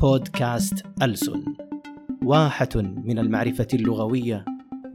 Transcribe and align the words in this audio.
بودكاست 0.00 0.86
ألسن 1.02 1.44
واحة 2.24 2.68
من 2.76 3.18
المعرفة 3.18 3.66
اللغوية 3.74 4.44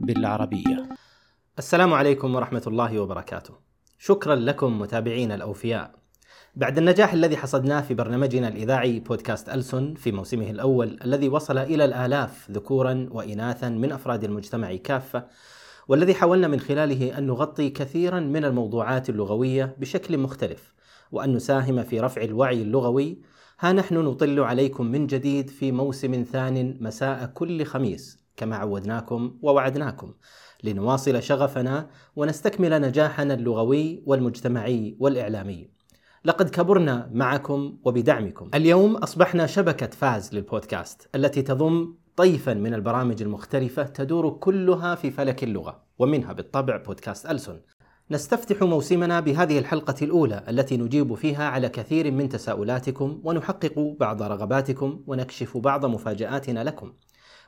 بالعربية 0.00 0.88
السلام 1.58 1.94
عليكم 1.94 2.34
ورحمة 2.34 2.62
الله 2.66 2.98
وبركاته. 2.98 3.54
شكرا 3.98 4.34
لكم 4.34 4.78
متابعينا 4.78 5.34
الأوفياء. 5.34 5.94
بعد 6.56 6.78
النجاح 6.78 7.12
الذي 7.12 7.36
حصدناه 7.36 7.80
في 7.80 7.94
برنامجنا 7.94 8.48
الإذاعي 8.48 9.00
بودكاست 9.00 9.48
ألسن 9.48 9.94
في 9.94 10.12
موسمه 10.12 10.50
الأول 10.50 10.98
الذي 11.04 11.28
وصل 11.28 11.58
إلى 11.58 11.84
الآلاف 11.84 12.50
ذكورا 12.50 13.08
وإناثا 13.10 13.68
من 13.68 13.92
أفراد 13.92 14.24
المجتمع 14.24 14.76
كافة 14.76 15.26
والذي 15.88 16.14
حاولنا 16.14 16.48
من 16.48 16.60
خلاله 16.60 17.18
أن 17.18 17.26
نغطي 17.26 17.70
كثيرا 17.70 18.20
من 18.20 18.44
الموضوعات 18.44 19.10
اللغوية 19.10 19.76
بشكل 19.78 20.18
مختلف 20.18 20.74
وأن 21.12 21.34
نساهم 21.34 21.82
في 21.82 22.00
رفع 22.00 22.22
الوعي 22.22 22.62
اللغوي 22.62 23.33
ها 23.60 23.72
نحن 23.72 23.94
نطل 23.94 24.40
عليكم 24.40 24.86
من 24.86 25.06
جديد 25.06 25.50
في 25.50 25.72
موسم 25.72 26.24
ثان 26.32 26.76
مساء 26.80 27.26
كل 27.26 27.64
خميس 27.64 28.24
كما 28.36 28.56
عودناكم 28.56 29.38
ووعدناكم 29.42 30.12
لنواصل 30.64 31.22
شغفنا 31.22 31.90
ونستكمل 32.16 32.80
نجاحنا 32.80 33.34
اللغوي 33.34 34.02
والمجتمعي 34.06 34.96
والإعلامي. 35.00 35.70
لقد 36.24 36.50
كبرنا 36.50 37.10
معكم 37.12 37.78
وبدعمكم. 37.84 38.50
اليوم 38.54 38.96
أصبحنا 38.96 39.46
شبكة 39.46 39.86
فاز 39.86 40.34
للبودكاست 40.34 41.08
التي 41.14 41.42
تضم 41.42 41.94
طيفا 42.16 42.54
من 42.54 42.74
البرامج 42.74 43.22
المختلفة 43.22 43.82
تدور 43.82 44.30
كلها 44.30 44.94
في 44.94 45.10
فلك 45.10 45.44
اللغة 45.44 45.82
ومنها 45.98 46.32
بالطبع 46.32 46.76
بودكاست 46.76 47.26
ألسن. 47.26 47.60
نستفتح 48.10 48.62
موسمنا 48.62 49.20
بهذه 49.20 49.58
الحلقة 49.58 49.94
الأولى 50.02 50.44
التي 50.48 50.76
نجيب 50.76 51.14
فيها 51.14 51.44
على 51.48 51.68
كثير 51.68 52.10
من 52.10 52.28
تساؤلاتكم 52.28 53.20
ونحقق 53.24 53.96
بعض 54.00 54.22
رغباتكم 54.22 55.04
ونكشف 55.06 55.56
بعض 55.56 55.86
مفاجآتنا 55.86 56.64
لكم. 56.64 56.92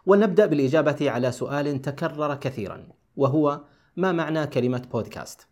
ولنبدأ 0.07 0.47
بالإجابة 0.47 1.11
على 1.11 1.33
سؤال 1.33 1.83
تكرر 1.83 2.35
كثيرا 2.35 2.89
وهو 3.17 3.61
ما 3.97 4.13
معنى 4.13 4.47
كلمة 4.47 4.83
بودكاست؟ 4.93 5.47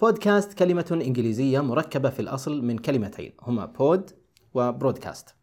بودكاست 0.00 0.52
كلمة 0.52 0.98
إنجليزية 1.06 1.60
مركبة 1.60 2.10
في 2.10 2.20
الأصل 2.20 2.62
من 2.62 2.78
كلمتين 2.78 3.32
هما 3.42 3.66
بود 3.66 4.10
وبرودكاست 4.54 5.34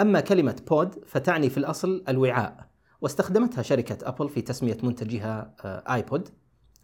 أما 0.00 0.20
كلمة 0.20 0.62
بود 0.70 1.04
فتعني 1.06 1.50
في 1.50 1.58
الأصل 1.58 2.04
الوعاء 2.08 2.68
واستخدمتها 3.00 3.62
شركة 3.62 4.08
أبل 4.08 4.28
في 4.28 4.40
تسمية 4.40 4.78
منتجها 4.82 5.54
iPod 5.94 6.28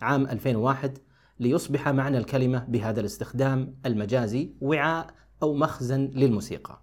عام 0.01 0.27
2001 0.27 0.99
ليصبح 1.41 1.89
معنى 1.89 2.19
الكلمة 2.19 2.65
بهذا 2.69 3.01
الاستخدام 3.01 3.75
المجازي 3.87 4.53
وعاء 4.61 5.07
أو 5.43 5.55
مخزن 5.55 6.11
للموسيقى. 6.15 6.83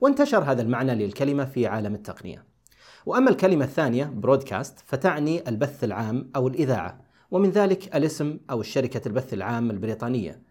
وانتشر 0.00 0.38
هذا 0.38 0.62
المعنى 0.62 0.94
للكلمة 0.94 1.44
في 1.44 1.66
عالم 1.66 1.94
التقنية. 1.94 2.44
وأما 3.06 3.30
الكلمة 3.30 3.64
الثانية 3.64 4.04
broadcast 4.04 4.78
فتعني 4.86 5.48
البث 5.48 5.84
العام 5.84 6.30
أو 6.36 6.48
الإذاعة 6.48 7.00
ومن 7.30 7.50
ذلك 7.50 7.96
الاسم 7.96 8.38
أو 8.50 8.60
الشركة 8.60 9.08
البث 9.08 9.34
العام 9.34 9.70
البريطانية 9.70 10.42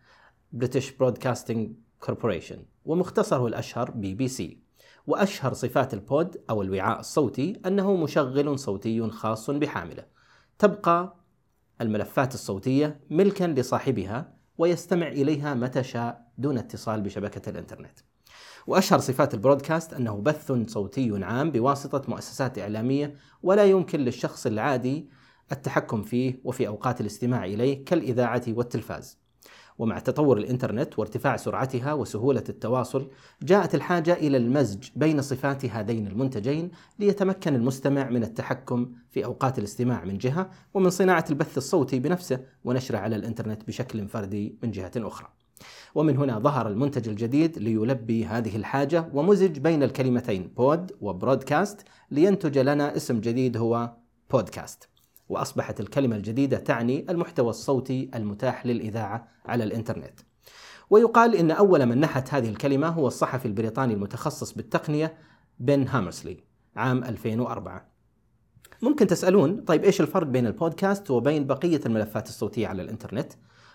British 0.58 0.86
Broadcasting 1.02 1.60
Corporation 2.08 2.58
ومختصره 2.86 3.48
الأشهر 3.48 3.92
بي 3.92 4.14
بي 4.14 4.28
سي 4.28 4.60
وأشهر 5.08 5.54
صفات 5.54 5.94
البود 5.94 6.42
أو 6.50 6.62
الوعاء 6.62 7.00
الصوتي 7.00 7.62
أنه 7.66 7.96
مشغل 7.96 8.60
صوتي 8.60 9.10
خاص 9.10 9.50
بحامله. 9.50 10.06
تبقى 10.60 11.19
الملفات 11.82 12.34
الصوتية 12.34 13.00
ملكا 13.10 13.44
لصاحبها 13.44 14.34
ويستمع 14.58 15.08
إليها 15.08 15.54
متى 15.54 15.84
شاء 15.84 16.32
دون 16.38 16.58
اتصال 16.58 17.02
بشبكة 17.02 17.50
الإنترنت. 17.50 18.00
وأشهر 18.68 19.00
صفات 19.00 19.34
البرودكاست 19.34 19.94
أنه 19.94 20.22
بث 20.22 20.52
صوتي 20.68 21.24
عام 21.24 21.52
بواسطة 21.52 22.02
مؤسسات 22.08 22.60
إعلامية 22.60 23.16
ولا 23.44 23.66
يمكن 23.66 24.00
للشخص 24.00 24.46
العادي 24.46 25.10
التحكم 25.52 26.04
فيه 26.04 26.42
وفي 26.44 26.68
أوقات 26.68 27.02
الاستماع 27.02 27.46
إليه 27.46 27.86
كالإذاعة 27.86 28.44
والتلفاز. 28.48 29.20
ومع 29.80 30.00
تطور 30.00 30.38
الإنترنت 30.38 31.00
وارتفاع 31.00 31.38
سرعتها 31.38 31.94
وسهولة 31.94 32.44
التواصل 32.50 33.08
جاءت 33.44 33.76
الحاجة 33.76 34.14
إلى 34.14 34.38
المزج 34.38 34.90
بين 34.96 35.22
صفات 35.22 35.66
هذين 35.66 36.08
المنتجين 36.08 36.72
ليتمكن 37.00 37.56
المستمع 37.56 38.10
من 38.10 38.24
التحكم 38.24 38.92
في 39.10 39.26
أوقات 39.26 39.60
الاستماع 39.60 40.06
من 40.06 40.18
جهة 40.18 40.50
ومن 40.74 40.90
صناعة 40.90 41.26
البث 41.30 41.58
الصوتي 41.58 42.00
بنفسه 42.00 42.40
ونشره 42.64 42.98
على 42.98 43.16
الإنترنت 43.16 43.68
بشكل 43.68 44.08
فردي 44.08 44.58
من 44.64 44.72
جهة 44.72 44.92
أخرى. 44.98 45.28
ومن 45.96 46.18
هنا 46.18 46.40
ظهر 46.40 46.68
المنتج 46.68 47.10
الجديد 47.10 47.60
ليلبي 47.60 48.26
هذه 48.26 48.56
الحاجة 48.56 49.10
ومزج 49.14 49.60
بين 49.60 49.84
الكلمتين 49.84 50.54
بود 50.58 50.92
وبرودكاست 51.02 51.82
لينتج 52.12 52.58
لنا 52.58 52.96
اسم 52.96 53.20
جديد 53.20 53.58
هو 53.58 53.94
بودكاست 54.32 54.90
وأصبحت 55.30 55.80
الكلمة 55.80 56.16
الجديدة 56.16 56.58
تعني 56.58 57.06
المحتوى 57.10 57.50
الصوتي 57.50 58.12
المتاح 58.16 58.66
للإذاعة 58.66 59.28
على 59.46 59.64
الإنترنت. 59.64 60.20
ويقال 60.90 61.36
إن 61.36 61.52
أول 61.52 61.86
من 61.86 62.00
نحت 62.00 62.34
هذه 62.34 62.50
الكلمة 62.50 62.88
هو 62.88 63.08
الصحفي 63.08 63.46
البريطاني 63.46 63.94
المتخصص 63.94 64.54
بالتقنية 64.54 65.18
بن 65.60 65.88
هامرسلي 65.88 66.44
عام 66.76 67.04
2004 67.04 67.90
ممكن 68.82 69.08
تسألون 69.08 69.62
طيب 69.62 69.84
إيش 69.84 70.02
الفرق 70.02 70.28
بين 70.28 70.48
البودكاست 70.48 71.12
وبين 71.12 71.48
بقية 71.48 71.82
الملفات 71.86 72.28
الصوتية 72.28 72.68
على 72.68 72.82
الإنترنت؟ 72.82 73.34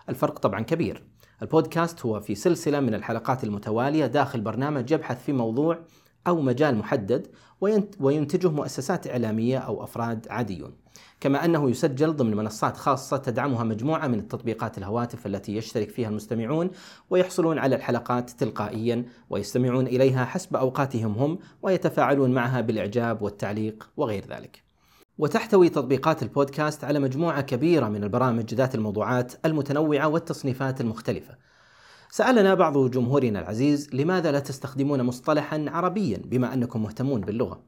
الفرق 0.09 0.39
طبعا 0.39 0.61
كبير. 0.61 1.03
البودكاست 1.41 2.05
هو 2.05 2.19
في 2.19 2.35
سلسلة 2.35 2.79
من 2.79 2.93
الحلقات 2.93 3.43
المتوالية 3.43 4.05
داخل 4.05 4.41
برنامج 4.41 4.91
يبحث 4.91 5.23
في 5.23 5.33
موضوع 5.33 5.79
أو 6.27 6.41
مجال 6.41 6.77
محدد 6.77 7.27
وينتجه 7.99 8.49
مؤسسات 8.51 9.07
إعلامية 9.07 9.57
أو 9.57 9.83
أفراد 9.83 10.27
عاديون 10.29 10.71
كما 11.19 11.45
أنه 11.45 11.69
يسجل 11.69 12.15
ضمن 12.15 12.35
منصات 12.35 12.77
خاصة 12.77 13.17
تدعمها 13.17 13.63
مجموعة 13.63 14.07
من 14.07 14.19
التطبيقات 14.19 14.77
الهواتف 14.77 15.25
التي 15.25 15.55
يشترك 15.55 15.89
فيها 15.89 16.09
المستمعون 16.09 16.69
ويحصلون 17.09 17.59
على 17.59 17.75
الحلقات 17.75 18.29
تلقائيا 18.29 19.05
ويستمعون 19.29 19.87
إليها 19.87 20.25
حسب 20.25 20.55
أوقاتهم 20.55 21.11
هم 21.11 21.39
ويتفاعلون 21.61 22.31
معها 22.31 22.61
بالإعجاب 22.61 23.21
والتعليق 23.21 23.89
وغير 23.97 24.25
ذلك 24.29 24.63
وتحتوي 25.17 25.69
تطبيقات 25.69 26.23
البودكاست 26.23 26.83
على 26.83 26.99
مجموعة 26.99 27.41
كبيرة 27.41 27.89
من 27.89 28.03
البرامج 28.03 28.53
ذات 28.53 28.75
الموضوعات 28.75 29.33
المتنوعة 29.45 30.07
والتصنيفات 30.07 30.81
المختلفة. 30.81 31.35
سألنا 32.15 32.53
بعض 32.53 32.91
جمهورنا 32.91 33.39
العزيز 33.39 33.89
لماذا 33.93 34.31
لا 34.31 34.39
تستخدمون 34.39 35.01
مصطلحا 35.01 35.65
عربيا 35.67 36.17
بما 36.17 36.53
أنكم 36.53 36.83
مهتمون 36.83 37.21
باللغة؟ 37.21 37.63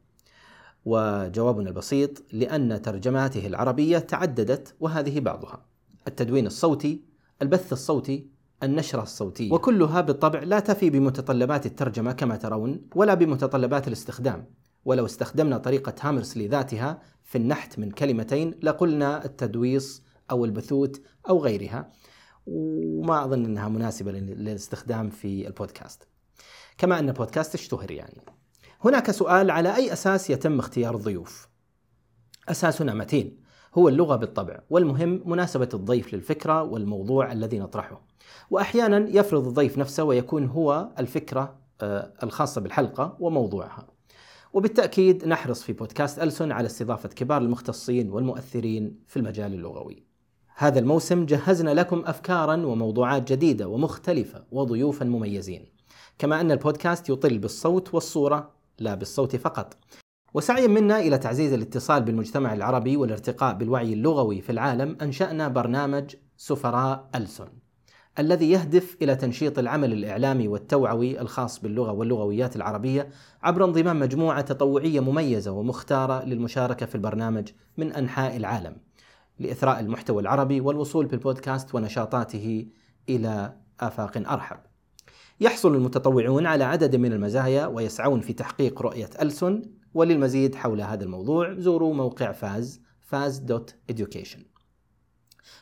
وجوابنا 0.86 1.70
البسيط 1.70 2.24
لأن 2.34 2.82
ترجماته 2.82 3.48
العربية 3.48 3.98
تعددت 3.98 4.76
وهذه 4.80 5.20
بعضها. 5.20 5.66
التدوين 6.08 6.48
الصوتي، 6.48 7.02
البث 7.42 7.74
الصوتي، 7.74 8.28
النشرة 8.64 9.04
الصوتية، 9.04 9.54
وكلها 9.54 10.02
بالطبع 10.02 10.40
لا 10.40 10.60
تفي 10.60 10.90
بمتطلبات 10.90 11.66
الترجمة 11.66 12.12
كما 12.12 12.36
ترون 12.36 12.82
ولا 12.96 13.14
بمتطلبات 13.14 13.88
الاستخدام، 13.88 14.46
ولو 14.86 15.06
استخدمنا 15.06 15.58
طريقة 15.58 15.94
هامرسلي 16.02 16.48
ذاتها 16.48 17.02
في 17.24 17.38
النحت 17.38 17.80
من 17.80 17.92
كلمتين 17.92 18.54
لقلنا 18.64 19.26
التدويص 19.26 20.04
أو 20.32 20.46
البثوث 20.46 20.98
أو 21.30 21.40
غيرها 21.40 21.92
وما 22.48 23.24
أظن 23.24 23.46
أنها 23.46 23.70
مناسبة 23.70 24.12
للاستخدام 24.12 25.10
في 25.10 25.48
البودكاست. 25.48 26.08
كما 26.78 27.00
أن 27.00 27.10
البودكاست 27.10 27.56
اشتهر 27.56 27.92
يعني. 27.92 28.22
هناك 28.82 29.12
سؤال 29.12 29.52
على 29.52 29.76
أي 29.76 29.94
أساس 29.94 30.30
يتم 30.30 30.60
اختيار 30.60 30.96
الضيوف؟ 30.96 31.48
أساسنا 32.50 32.94
متين. 32.94 33.48
هو 33.78 33.90
اللغة 33.90 34.16
بالطبع 34.16 34.60
والمهم 34.70 35.24
مناسبة 35.26 35.70
الضيف 35.74 36.14
للفكرة 36.14 36.64
والموضوع 36.64 37.32
الذي 37.32 37.60
نطرحه. 37.60 38.02
وأحيانا 38.50 39.10
يفرض 39.10 39.48
الضيف 39.48 39.78
نفسه 39.78 40.04
ويكون 40.04 40.46
هو 40.46 40.90
الفكرة 41.00 41.60
الخاصة 42.24 42.62
بالحلقة 42.62 43.18
وموضوعها. 43.20 43.88
وبالتأكيد 44.54 45.28
نحرص 45.28 45.64
في 45.64 45.74
بودكاست 45.74 46.20
ألسن 46.20 46.52
على 46.52 46.66
استضافة 46.66 47.10
كبار 47.10 47.42
المختصين 47.42 48.10
والمؤثرين 48.10 49.00
في 49.08 49.18
المجال 49.18 49.54
اللغوي. 49.54 50.07
هذا 50.60 50.80
الموسم 50.80 51.26
جهزنا 51.26 51.70
لكم 51.70 52.04
أفكارا 52.06 52.66
وموضوعات 52.66 53.32
جديدة 53.32 53.68
ومختلفة 53.68 54.44
وضيوفا 54.52 55.06
مميزين. 55.06 55.66
كما 56.20 56.42
أن 56.42 56.52
البودكاست 56.52 57.10
يطل 57.10 57.38
بالصوت 57.38 57.94
والصورة 57.94 58.52
لا 58.80 58.96
بالصوت 58.96 59.36
فقط. 59.36 59.78
وسعيا 60.34 60.68
منا 60.68 61.00
إلى 61.00 61.18
تعزيز 61.18 61.54
الاتصال 61.54 62.04
بالمجتمع 62.04 62.54
العربي 62.54 62.98
والارتقاء 62.98 63.56
بالوعي 63.56 63.94
اللغوي 63.94 64.42
في 64.42 64.52
العالم 64.52 64.98
أنشأنا 65.02 65.48
برنامج 65.48 66.16
سفراء 66.38 67.10
ألسن. 67.16 67.48
الذي 68.20 68.52
يهدف 68.52 68.98
إلى 69.02 69.16
تنشيط 69.16 69.60
العمل 69.60 69.94
الإعلامي 69.94 70.48
والتوعوي 70.48 71.22
الخاص 71.22 71.62
باللغة 71.62 71.92
واللغويات 71.92 72.56
العربية 72.56 73.10
عبر 73.44 73.66
انضمام 73.66 74.00
مجموعة 74.00 74.42
تطوعية 74.42 75.00
مميزة 75.00 75.52
ومختارة 75.52 76.26
للمشاركة 76.26 76.86
في 76.86 76.96
البرنامج 76.96 77.50
من 77.78 77.92
أنحاء 77.92 78.38
العالم 78.38 78.87
لإثراء 79.40 79.80
المحتوى 79.80 80.22
العربي 80.22 80.62
والوصول 80.62 81.06
بالبودكاست 81.06 81.76
ونشاطاته 81.76 82.66
إلى 83.10 83.54
آفاق 83.80 84.32
أرحب. 84.32 84.58
يحصل 85.40 85.76
المتطوعون 85.76 86.46
على 86.46 86.64
عدد 86.64 86.96
من 86.96 87.14
المزايا 87.14 87.66
ويسعون 87.66 88.20
في 88.22 88.34
تحقيق 88.34 88.82
رؤية 88.82 89.10
ألسن 89.22 89.62
وللمزيد 89.94 90.56
حول 90.56 90.82
هذا 90.82 91.04
الموضوع 91.04 91.54
زوروا 91.54 91.94
موقع 91.94 92.32
فاز 92.32 92.82
faz.education 93.12 94.57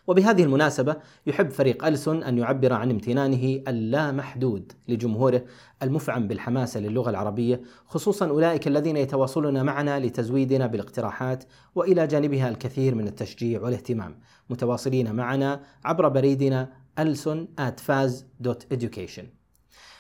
وبهذه 0.08 0.44
المناسبة 0.44 0.96
يحب 1.28 1.50
فريق 1.50 1.86
ألسن 1.86 2.24
أن 2.24 2.38
يعبر 2.38 2.74
عن 2.74 2.92
امتنانه 2.92 3.62
اللامحدود 3.68 4.72
لجمهوره 4.88 5.44
المفعم 5.84 6.28
بالحماسة 6.28 6.80
للغة 6.80 7.10
العربية 7.10 7.62
خصوصا 7.86 8.28
أولئك 8.28 8.68
الذين 8.68 8.98
يتواصلون 8.98 9.66
معنا 9.66 10.00
لتزويدنا 10.00 10.68
بالاقتراحات 10.68 11.44
وإلى 11.76 12.08
جانبها 12.08 12.50
الكثير 12.50 12.96
من 12.96 13.08
التشجيع 13.08 13.62
والاهتمام. 13.62 14.20
متواصلين 14.50 15.16
معنا 15.16 15.62
عبر 15.86 16.08
بريدنا 16.08 16.70
ألسن 17.00 17.48
at 17.62 17.80
faz.education 17.80 19.24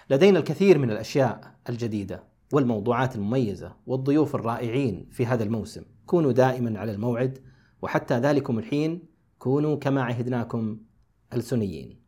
لدينا 0.10 0.40
الكثير 0.40 0.78
من 0.78 0.92
الأشياء 0.92 1.42
الجديدة 1.70 2.24
والموضوعات 2.54 3.16
المميزة 3.16 3.72
والضيوف 3.88 4.36
الرائعين 4.36 5.08
في 5.12 5.26
هذا 5.26 5.44
الموسم. 5.44 5.82
كونوا 6.06 6.32
دائما 6.32 6.80
على 6.80 6.92
الموعد 6.92 7.40
وحتى 7.82 8.20
ذلكم 8.20 8.60
الحين 8.60 9.15
كونوا 9.40 9.76
كما 9.76 10.04
عهدناكم 10.04 10.80
ألسنيين. 11.34 12.06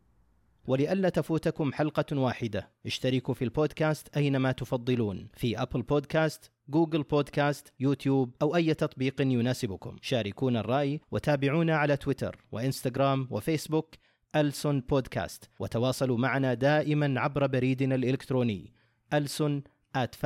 ولئلا 0.66 1.08
تفوتكم 1.08 1.72
حلقة 1.72 2.18
واحدة. 2.18 2.70
اشتركوا 2.86 3.34
في 3.34 3.44
البودكاست 3.44 4.16
أينما 4.16 4.52
تفضلون. 4.52 5.28
في 5.34 5.62
أبل 5.62 5.82
بودكاست 5.82 6.50
جوجل 6.68 7.02
بودكاست 7.02 7.72
يوتيوب 7.80 8.34
أو 8.42 8.56
أي 8.56 8.74
تطبيق 8.74 9.20
يناسبكم. 9.20 9.96
شاركونا 10.02 10.60
الرأي 10.60 11.00
وتابعونا 11.10 11.76
على 11.76 11.96
تويتر 11.96 12.44
وإنستغرام 12.52 13.28
وفيسبوك 13.30 13.94
ألسون 14.36 14.80
بودكاست 14.80 15.50
وتواصلوا 15.60 16.18
معنا 16.18 16.54
دائما 16.54 17.20
عبر 17.20 17.46
بريدنا 17.46 17.94
الإلكتروني 17.94 18.72
ألسون 19.12 19.62
at 19.96 20.16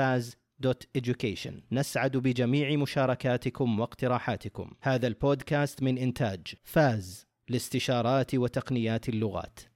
faz.education 0.63 1.53
نسعد 1.73 2.17
بجميع 2.17 2.77
مشاركاتكم 2.77 3.81
واقتراحاتكم. 3.81 4.71
هذا 4.81 5.07
البودكاست 5.07 5.83
من 5.83 5.99
إنتاج 5.99 6.47
فاز 6.65 7.27
لاستشارات 7.49 8.35
وتقنيات 8.35 9.09
اللغات. 9.09 9.72